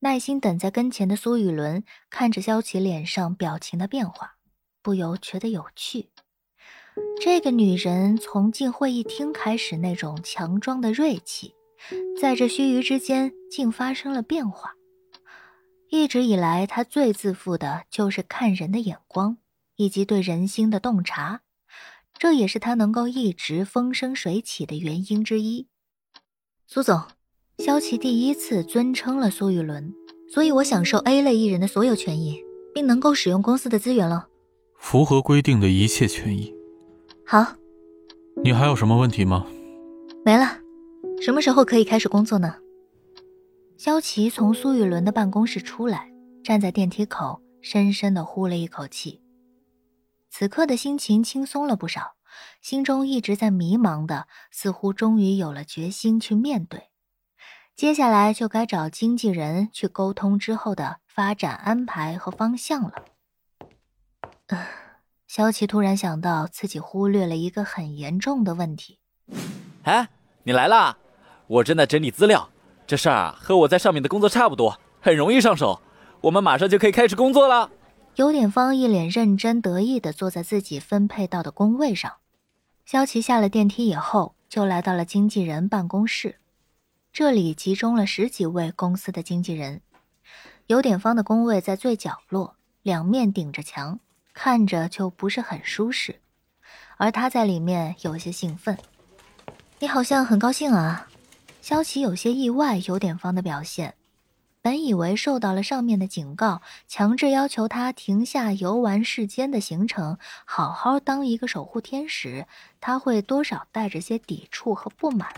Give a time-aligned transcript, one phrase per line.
[0.00, 4.36] 耐心等在跟前的苏雨伦看着萧琪脸上表情的变化，
[4.80, 6.10] 不由觉得有趣。
[7.20, 11.54] 这个女人从进会议厅开始那种强装的锐气，
[12.20, 14.74] 在这须臾之间竟发生了变化。
[15.90, 19.38] 一直以来，她最自负的就是看人的眼光
[19.74, 21.42] 以及对人心的洞察，
[22.16, 25.66] 这也是她能够一直风生水起的原因之一。
[26.68, 27.17] 苏总。
[27.58, 29.92] 萧琪第一次尊称了苏雨伦，
[30.32, 32.40] 所以我享受 A 类艺人的所有权益，
[32.72, 34.28] 并能够使用公司的资源了。
[34.76, 36.54] 符合规定的一切权益。
[37.26, 37.56] 好，
[38.44, 39.44] 你还有什么问题吗？
[40.24, 40.60] 没了。
[41.20, 42.54] 什么时候可以开始工作呢？
[43.76, 46.12] 萧琪从苏雨伦的办公室出来，
[46.44, 49.20] 站在电梯口，深深的呼了一口气。
[50.30, 52.12] 此刻的心情轻松了不少，
[52.62, 56.84] 心中一直在迷茫的，似乎终于有了决心去面对。
[57.78, 62.92] 接下来就该找经纪人去沟通之后的发展安排和方向了。
[64.48, 64.66] 呃，
[65.28, 68.98] 萧琪突然想到自己忽略了一个很严重的问题。
[69.84, 70.08] 哎，
[70.42, 70.96] 你来啦！
[71.46, 72.50] 我正在整理资料，
[72.84, 75.80] 这事儿啊和我在上面的工作差不多，很容易上手。
[76.22, 77.70] 我们马上就可以开始工作了。
[78.16, 82.14] 有点方一脸认真得意的坐在自己分配到的工位上。
[82.84, 86.40] 萧琪下了电梯以后，就来到了经纪人办公室。
[87.12, 89.80] 这里集中了十几位公司的经纪人，
[90.66, 93.98] 有点方的工位在最角落，两面顶着墙，
[94.32, 96.20] 看着就不是很舒适。
[96.96, 98.78] 而他在里面有些兴奋。
[99.80, 101.08] 你好像很高兴啊，
[101.60, 103.94] 萧琪有些意外有点方的表现。
[104.60, 112.46] 本以为受到了上面的警告，强制要求他停下游玩世间的行程，好好当一个守护天使，
[112.80, 115.32] 他会多少带着些抵触和不满。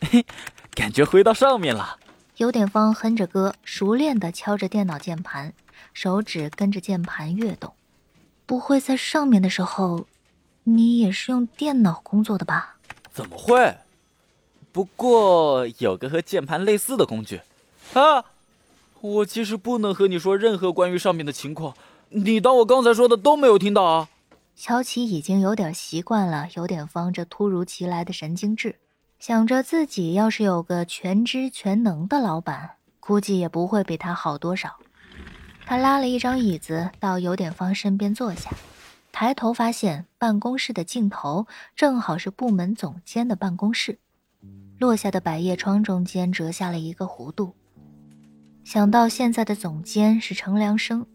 [0.74, 1.98] 感觉回到上面了。
[2.36, 5.52] 有点方哼着歌，熟练的敲着电脑键盘，
[5.94, 7.72] 手指跟着键盘跃动。
[8.44, 10.06] 不会在上面的时候，
[10.64, 12.76] 你也是用电脑工作的吧？
[13.12, 13.76] 怎么会？
[14.72, 17.40] 不过有个和键盘类似的工具。
[17.94, 18.24] 啊！
[19.00, 21.74] 我其实不能和你说任何关于上面的情况。
[22.08, 24.08] 你当我刚才说的都没有听到啊？
[24.56, 28.76] 乔琪已经有点习惯了有点方这突如其来的神经质。
[29.18, 34.76] 想着自己要是有个全知全能的老板，估计也不会比他好多少。
[35.64, 38.50] 他拉了一张椅子到有点方身边坐下，
[39.10, 43.98] 抬头发现办公室的尽头正好是部门总监的办公室，
[44.78, 47.54] 落下的百叶窗中间折下了一个弧度。
[48.62, 51.06] 想到现在的总监是程良生，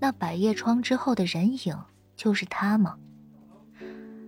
[0.00, 1.78] 那百叶窗之后的人影
[2.16, 2.96] 就是他吗？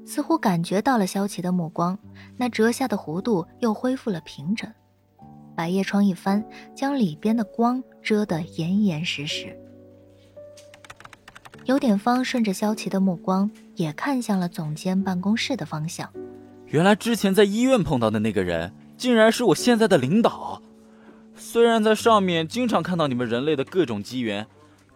[0.06, 1.98] 似乎感觉到了萧琪的目光，
[2.36, 4.72] 那折下的弧度又恢复了平整。
[5.56, 6.42] 百叶窗一翻，
[6.74, 9.58] 将里边的光遮得严严实实。
[11.64, 16.08] 有点方顺着萧琪的目光，也看向了总监办公室的方向。
[16.66, 20.62] 原来之前在医院碰到的那个人，竟然是我现在的领导。
[21.34, 24.46] 虽然在上面经常看到你们人类的各种机缘，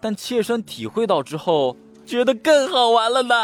[0.01, 1.77] 但切身体会到之后。
[2.11, 3.35] 觉得更好玩了呢，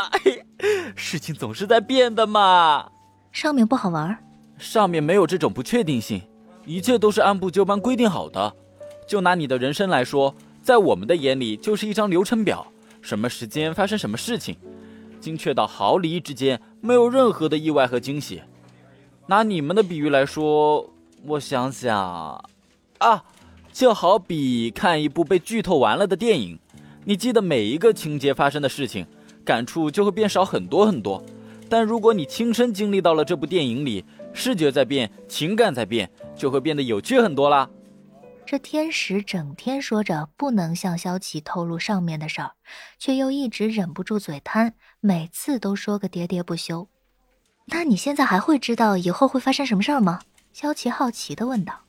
[0.96, 2.90] 事情总是在变的嘛。
[3.30, 4.18] 上面不好玩，
[4.58, 6.20] 上面没有这种不确定性，
[6.64, 8.52] 一切都是按部就班规定好的。
[9.06, 10.34] 就拿你的人生来说，
[10.64, 12.66] 在我们的眼里就是一张流程表，
[13.00, 14.56] 什么时间发生什么事情，
[15.20, 18.42] 精确到毫厘之间，没有任何的意外和惊喜。
[19.28, 20.90] 拿你们的比喻来说，
[21.24, 22.50] 我想想，
[22.98, 23.22] 啊，
[23.72, 26.58] 就好比看一部被剧透完了的电影。
[27.08, 29.06] 你记得每一个情节发生的事情，
[29.44, 31.24] 感触就会变少很多很多。
[31.68, 37.70] 但如果你亲身经历到了这部电影里，视觉在变，情感在变，就会变得有趣很多啦。
[38.44, 42.52] 这天使整天说着不能向萧琪透露上面的事儿，
[42.98, 46.88] 却又一直忍不住嘴贪，每次都说个喋喋不休。
[47.66, 50.18] 那你现在还会知道以后会发生什么事儿吗？
[50.52, 51.82] 萧琪好奇地问道。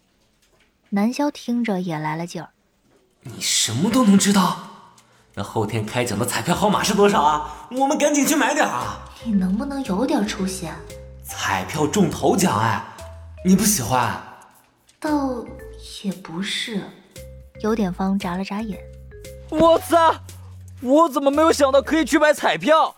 [0.91, 2.49] 南萧听着也来了劲儿，
[3.23, 4.77] 你什么都能知道。
[5.37, 7.67] 那后天开奖的彩票号码是多少啊？
[7.69, 8.97] 我们赶紧去买点啊！
[9.23, 10.67] 你能不能有点出息？
[11.23, 12.84] 彩票中头奖哎，
[13.45, 14.19] 你不喜欢？
[14.99, 15.45] 倒
[16.03, 16.81] 也不是，
[17.61, 18.79] 有点方眨了眨眼。
[19.49, 20.16] 我操！
[20.81, 22.95] 我怎么没有想到可以去买彩票？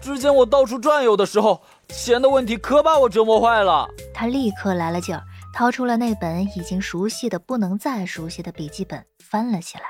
[0.00, 3.86] 之前我到处转悠的时候，钱的问题可把我折磨坏了。
[4.14, 5.22] 他立刻来了劲儿，
[5.52, 9.84] 掏出了那本已经熟悉的不能再熟悉的笔记本，翻了起来。